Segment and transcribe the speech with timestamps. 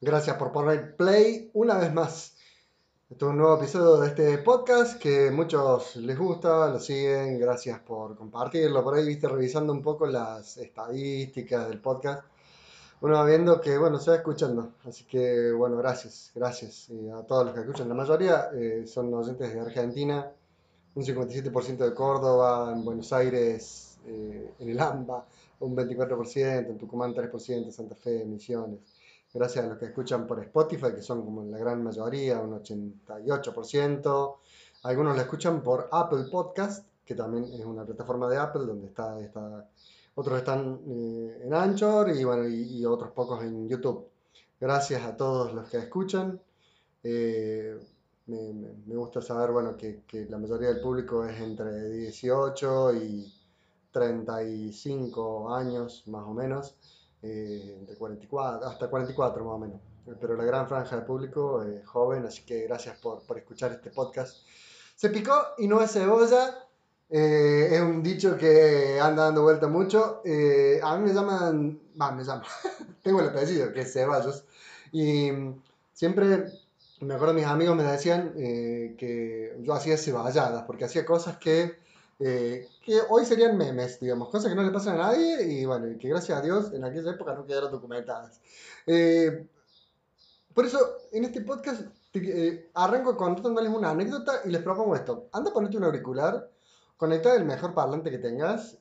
[0.00, 2.36] Gracias por poner play una vez más.
[3.10, 7.40] Este es un nuevo episodio de este podcast que muchos les gusta, lo siguen.
[7.40, 8.84] Gracias por compartirlo.
[8.84, 12.22] Por ahí viste revisando un poco las estadísticas del podcast.
[13.00, 14.74] Uno va viendo que, bueno, se va escuchando.
[14.84, 17.88] Así que, bueno, gracias, gracias a todos los que escuchan.
[17.88, 20.30] La mayoría eh, son oyentes de Argentina,
[20.94, 25.26] un 57% de Córdoba, en Buenos Aires, eh, en el AMBA,
[25.58, 28.97] un 24%, en Tucumán 3%, Santa Fe, Misiones
[29.38, 34.36] gracias a los que escuchan por Spotify, que son como la gran mayoría, un 88%.
[34.82, 39.20] Algunos lo escuchan por Apple Podcast, que también es una plataforma de Apple donde está,
[39.20, 39.68] está
[40.16, 44.08] otros están eh, en Anchor y, bueno, y, otros pocos en YouTube.
[44.60, 46.40] Gracias a todos los que escuchan.
[47.04, 47.78] Eh,
[48.26, 53.32] me, gusta saber bueno, que, la mayoría del público es entre 18 y
[53.92, 56.74] 35 años, más o menos
[57.22, 59.80] eh, de 44, hasta 44 más o menos.
[60.20, 63.90] Pero la gran franja de público es joven, así que gracias por, por, escuchar este
[63.90, 64.38] podcast.
[64.96, 66.64] Se picó y no es cebolla.
[67.10, 70.22] Eh, es un dicho que anda dando vuelta mucho.
[70.24, 72.44] Eh, a mí me llaman, va, me llaman,
[73.02, 74.44] tengo el apellido que es Ceballos.
[74.92, 75.30] Y
[75.92, 76.46] siempre
[77.00, 81.76] me acuerdo mis amigos me decían eh, que yo hacía ceballadas, porque hacía cosas que
[82.20, 85.86] eh, que hoy serían memes, digamos, cosas que no le pasan a nadie y bueno,
[85.98, 88.40] que gracias a Dios en aquella época no quedaron documentadas.
[88.86, 89.46] Eh,
[90.52, 90.78] por eso,
[91.12, 91.82] en este podcast
[92.14, 95.28] eh, arranco contándoles una anécdota y les propongo esto.
[95.32, 96.50] Anda a ponerte un auricular,
[96.96, 98.78] conecta el mejor parlante que tengas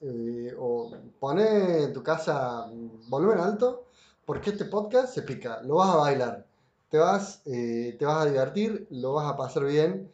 [0.57, 2.65] o pone en tu casa
[3.07, 3.85] volumen alto
[4.25, 6.45] porque este podcast se pica, lo vas a bailar,
[6.89, 10.11] te vas, te vas a divertir, lo vas a pasar bien.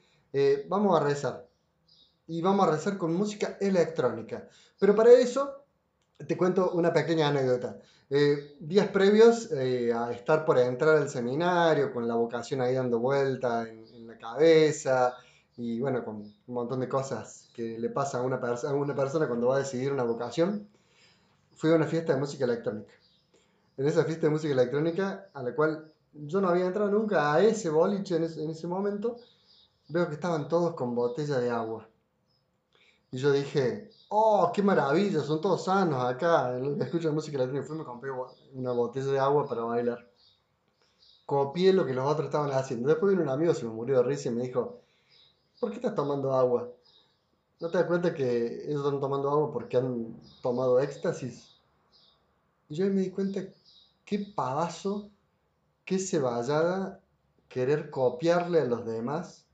[0.67, 1.47] vamos a rezar
[2.27, 4.47] y vamos a rezar con música electrónica.
[4.79, 5.63] Pero para eso
[6.27, 7.79] te cuento una pequeña anécdota.
[8.09, 12.99] Eh, días previos eh, a estar por entrar al seminario, con la vocación ahí dando
[12.99, 15.15] vuelta en, la cabeza
[15.55, 19.55] y bueno, con un montón de cosas que le pasa a una, persona cuando va
[19.55, 20.67] a decidir una vocación,
[21.55, 22.93] fui a una fiesta de música electrónica.
[23.77, 27.41] En esa fiesta de música electrónica, a la cual yo no había entrado nunca a
[27.41, 29.15] ese boliche en ese, en ese momento,
[29.87, 31.87] veo que estaban todos con botella de agua.
[33.13, 36.57] Y yo dije, oh, qué maravilla, son todos sanos acá.
[36.79, 38.09] Escucho música latina y fui me compré
[38.53, 40.09] una botella de agua para bailar.
[41.27, 42.89] Copié lo que los otros estaban haciendo.
[42.89, 44.81] Después vino un amigo, se me murió de risa y me dijo,
[45.59, 46.71] ¿por qué estás tomando agua?
[47.59, 51.61] ¿No te das cuenta que ellos están tomando agua porque han tomado éxtasis?
[52.67, 53.41] Y yo me di cuenta,
[54.05, 55.11] qué pavazo,
[55.85, 56.99] qué ceballada
[57.47, 59.45] querer copiarle a los demás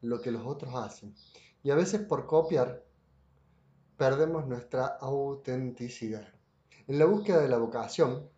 [0.00, 1.14] lo que los otros hacen.
[1.62, 2.85] Y a veces por copiar
[3.96, 6.28] perdemos nuestra autenticidad.
[6.86, 8.28] En la búsqueda de la vocación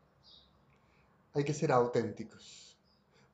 [1.34, 2.78] hay que ser auténticos.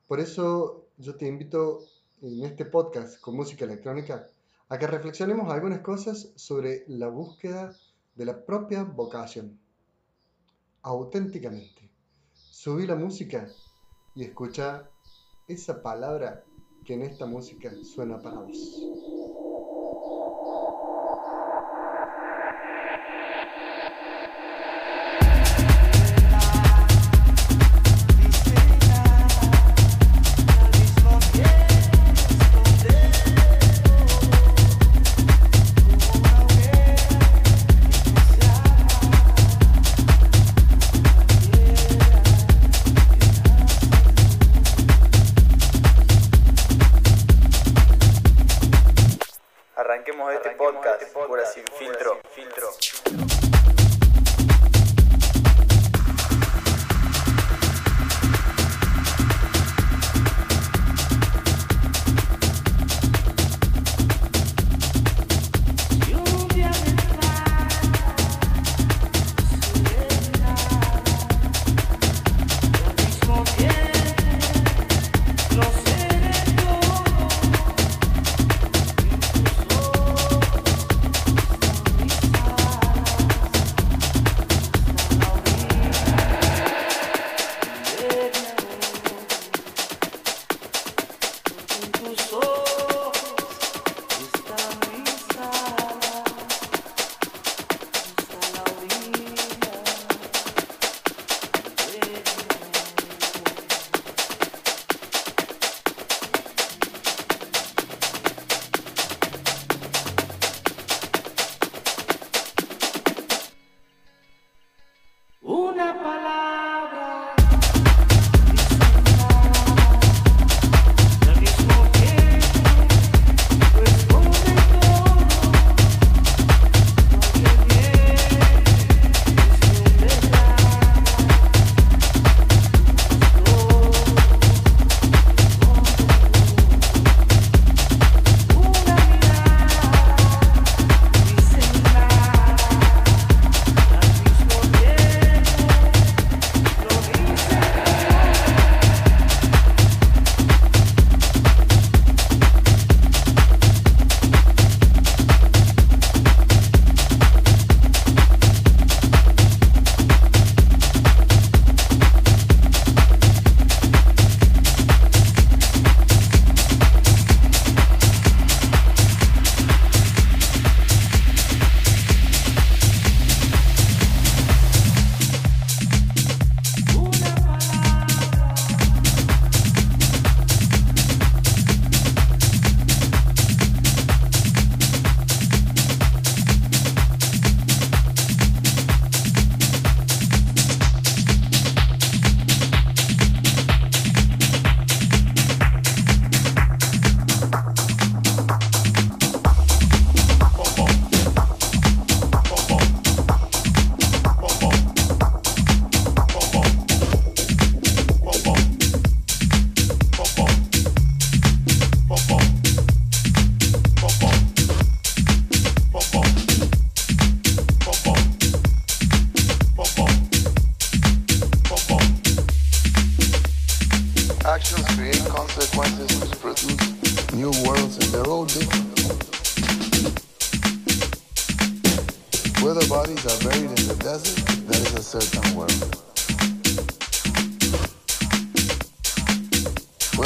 [0.07, 1.79] Por eso yo te invito
[2.21, 4.27] en este podcast con música electrónica
[4.69, 7.75] a que reflexionemos algunas cosas sobre la búsqueda
[8.15, 9.59] de la propia vocación.
[10.81, 11.91] Auténticamente.
[12.33, 13.47] Subí la música
[14.15, 14.89] y escucha
[15.47, 16.43] esa palabra
[16.83, 19.24] que en esta música suena para vos.
[50.85, 52.19] Podcast, Pura Sin Filtro.
[52.29, 53.44] filtro.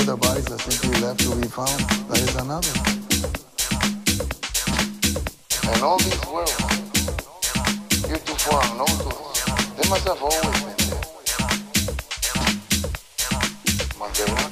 [0.06, 1.80] The bodies are simply left to be found,
[2.10, 2.74] that is another.
[5.72, 6.58] And all these worlds,
[8.08, 9.44] heretofore unknown to us,
[9.78, 11.04] they must have always been there.
[14.00, 14.52] Must they not?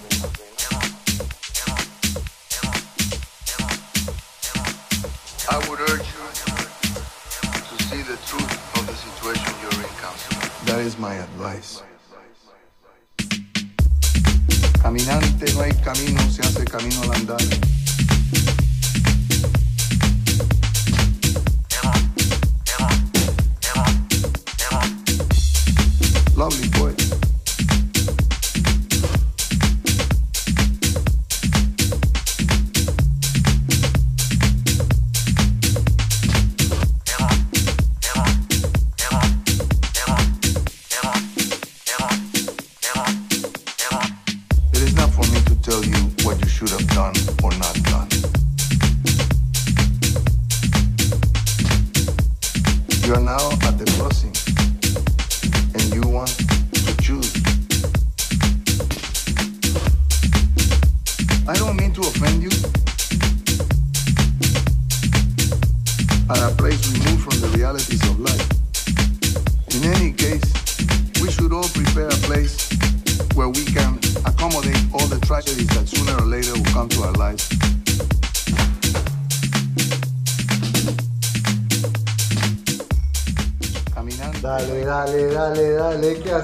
[5.49, 6.23] I would urge you
[7.65, 10.41] to see the truth of the situation you're encountering.
[10.65, 11.81] That is my advice.
[14.87, 17.76] Caminante no hay camino, se hace camino al andar.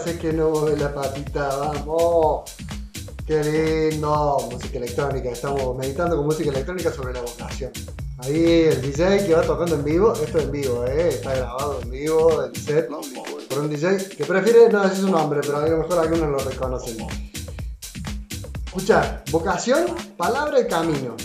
[0.04, 0.20] Dale.
[0.20, 1.56] ¿Qué haces que no mueve la patita?
[1.56, 2.52] Vamos.
[3.26, 4.50] Qué lindo.
[4.52, 5.30] Música electrónica.
[5.30, 7.72] Estamos meditando con música electrónica sobre la vocación.
[8.20, 10.14] Ahí el DJ que va tocando en vivo.
[10.14, 11.10] Esto es en vivo, ¿eh?
[11.10, 15.42] Está grabado en vivo el set por un DJ que prefiere no decir su nombre,
[15.42, 16.98] pero a lo mejor algunos lo reconocen.
[18.66, 19.86] Escucha, vocación,
[20.18, 21.16] palabra y camino.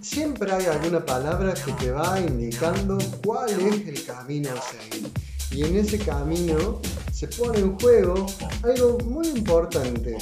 [0.00, 5.10] Siempre hay alguna palabra que te va indicando cuál es el camino a seguir.
[5.52, 6.80] Y en ese camino
[7.20, 8.24] se pone en juego
[8.62, 10.16] algo muy importante,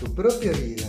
[0.00, 0.88] tu propia vida.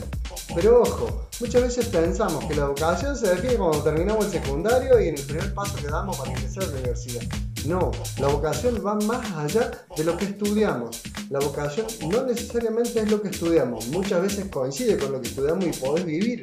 [0.55, 5.09] Pero ojo, muchas veces pensamos que la vocación se define cuando terminamos el secundario y
[5.09, 7.21] en el primer paso que damos para ingresar a la universidad.
[7.67, 11.03] No, la vocación va más allá de lo que estudiamos.
[11.29, 15.63] La vocación no necesariamente es lo que estudiamos, muchas veces coincide con lo que estudiamos
[15.63, 16.41] y podés vivir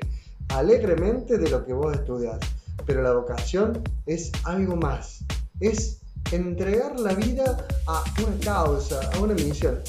[0.50, 2.38] alegremente de lo que vos estudias.
[2.86, 5.24] Pero la vocación es algo más,
[5.58, 9.80] es entregar la vida a una causa, a una misión.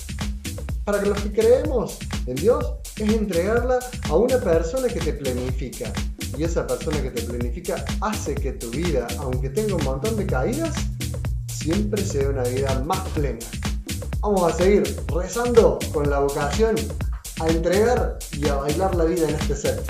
[0.85, 2.65] Para que los que creemos en Dios
[2.97, 5.91] es entregarla a una persona que te planifica.
[6.37, 10.25] Y esa persona que te planifica hace que tu vida, aunque tenga un montón de
[10.25, 10.73] caídas,
[11.47, 13.39] siempre sea una vida más plena.
[14.21, 16.75] Vamos a seguir rezando con la vocación
[17.39, 19.83] a entregar y a bailar la vida en este ser.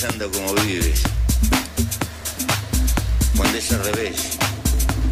[0.00, 1.02] Pensando como vives.
[3.36, 4.38] Cuando es al revés,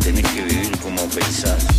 [0.00, 1.75] tenés que vivir como pensás.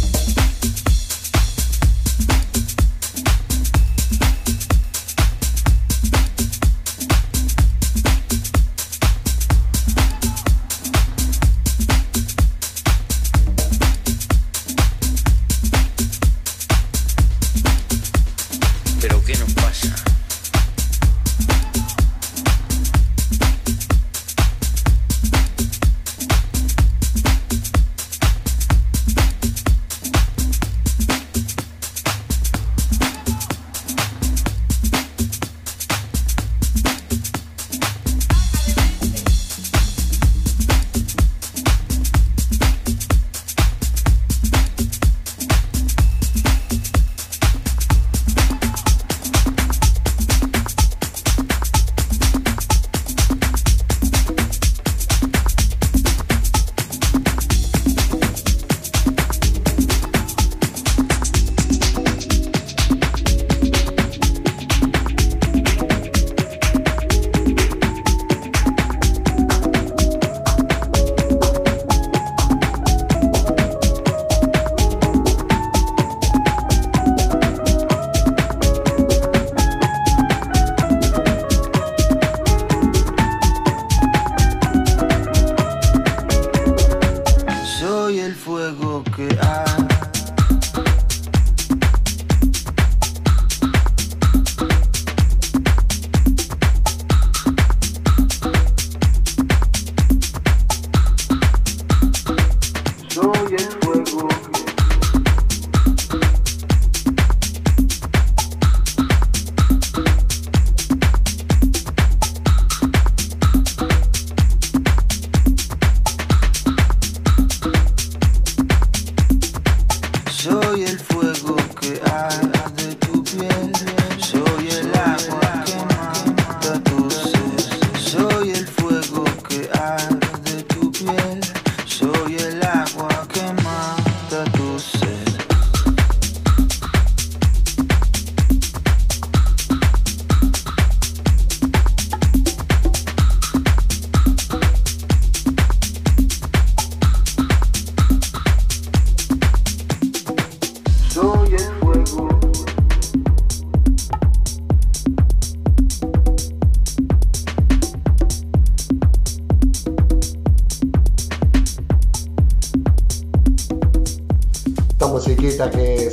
[88.38, 90.07] fuego que hay.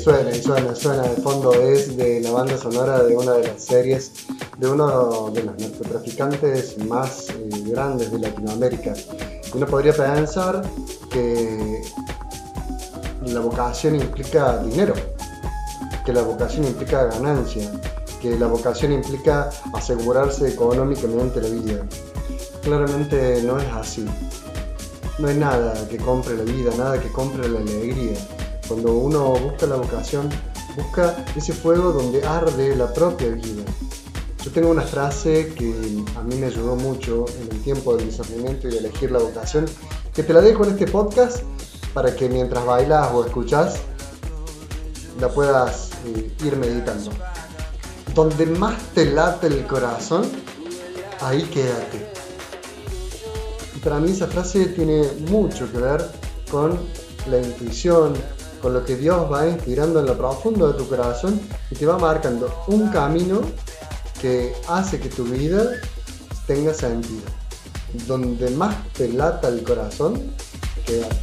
[0.04, 3.64] Suena y suena, suena de fondo es de la banda sonora de una de las
[3.64, 4.12] series
[4.58, 8.94] de uno de los narcotraficantes más eh, grandes de Latinoamérica.
[9.54, 10.62] Uno podría pensar
[11.10, 11.82] que
[13.22, 14.94] la vocación implica dinero,
[16.04, 17.70] que la vocación implica ganancia,
[18.20, 21.82] que la vocación implica asegurarse económicamente la vida.
[22.62, 24.06] Claramente no es así.
[25.18, 28.18] No hay nada que compre la vida, nada que compre la alegría.
[28.68, 30.28] Cuando uno busca la vocación,
[30.76, 33.62] busca ese fuego donde arde la propia vida.
[34.42, 35.72] Yo tengo una frase que
[36.16, 39.66] a mí me ayudó mucho en el tiempo del discernimiento y de elegir la vocación,
[40.14, 41.42] que te la dejo en este podcast
[41.94, 43.76] para que mientras bailas o escuchas
[45.20, 47.10] la puedas eh, ir meditando.
[48.14, 50.24] Donde más te late el corazón,
[51.20, 52.06] ahí quédate.
[53.76, 56.04] Y para mí esa frase tiene mucho que ver
[56.50, 56.78] con
[57.30, 58.14] la intuición,
[58.64, 61.38] con lo que Dios va inspirando en lo profundo de tu corazón
[61.70, 63.42] y te va marcando un camino
[64.22, 65.66] que hace que tu vida
[66.46, 67.26] tenga sentido.
[68.06, 70.14] Donde más te lata el corazón,
[70.86, 71.14] quédate.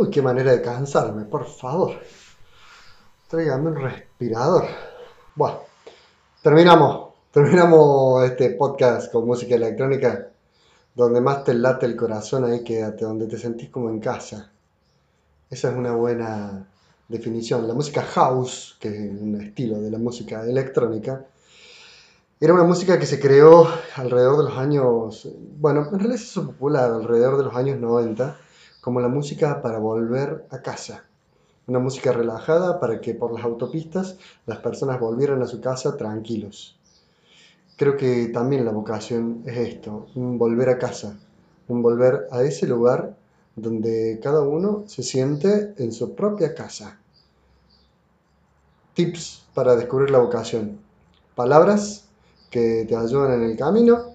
[0.00, 1.92] Uy, qué manera de cansarme, por favor.
[3.28, 4.64] Tráigame un respirador.
[5.34, 5.58] Bueno,
[6.42, 7.10] terminamos.
[7.30, 10.30] Terminamos este podcast con música electrónica.
[10.94, 13.04] Donde más te late el corazón, ahí quédate.
[13.04, 14.50] Donde te sentís como en casa.
[15.50, 16.66] Esa es una buena
[17.06, 17.68] definición.
[17.68, 21.26] La música house, que es un estilo de la música electrónica,
[22.40, 26.46] era una música que se creó alrededor de los años, bueno, en realidad se hizo
[26.46, 28.38] popular alrededor de los años 90
[28.80, 31.04] como la música para volver a casa.
[31.66, 34.16] Una música relajada para que por las autopistas
[34.46, 36.78] las personas volvieran a su casa tranquilos.
[37.76, 41.18] Creo que también la vocación es esto, un volver a casa,
[41.68, 43.16] un volver a ese lugar
[43.56, 46.98] donde cada uno se siente en su propia casa.
[48.94, 50.78] Tips para descubrir la vocación.
[51.34, 52.06] Palabras
[52.50, 54.14] que te ayudan en el camino.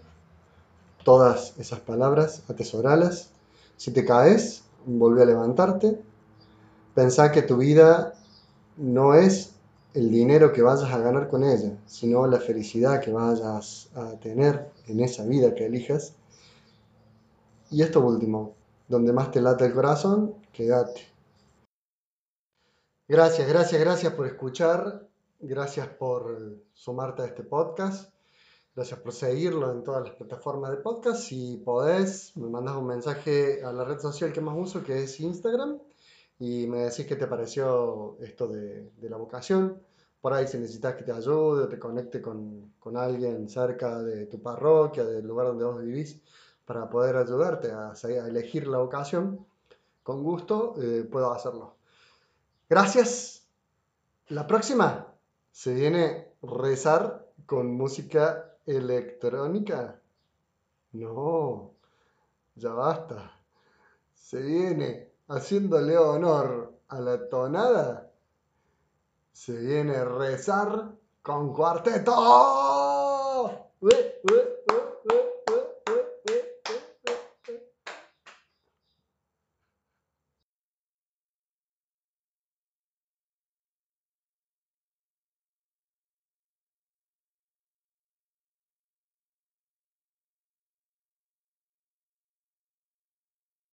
[1.03, 3.31] Todas esas palabras, atesoralas.
[3.77, 6.01] Si te caes, volvé a levantarte.
[6.93, 8.13] Pensá que tu vida
[8.77, 9.53] no es
[9.93, 14.69] el dinero que vayas a ganar con ella, sino la felicidad que vayas a tener
[14.87, 16.13] en esa vida que elijas.
[17.71, 18.53] Y esto último,
[18.87, 21.01] donde más te late el corazón, quédate.
[23.07, 25.07] Gracias, gracias, gracias por escuchar.
[25.39, 28.14] Gracias por sumarte a este podcast.
[28.75, 31.21] Gracias por seguirlo en todas las plataformas de podcast.
[31.21, 35.17] Si podés, me mandas un mensaje a la red social que más uso, que es
[35.21, 35.79] Instagram,
[36.39, 39.81] y me decís qué te pareció esto de, la vocación.
[40.19, 44.41] Por ahí si necesitas que te ayude, te conecte con, con alguien cerca de tu
[44.41, 46.19] parroquia, del lugar donde vos vivís,
[46.65, 49.45] para poder ayudarte a, a elegir la vocación,
[50.03, 51.77] con gusto eh, puedo hacerlo.
[52.69, 53.47] Gracias.
[54.27, 55.13] La próxima
[55.53, 59.99] se viene rezar con música electrónica.
[60.93, 61.71] No,
[62.55, 63.31] ya basta.
[64.13, 68.11] Se viene haciéndole honor a la tonada.
[69.31, 72.13] Se viene rezar con cuarteto.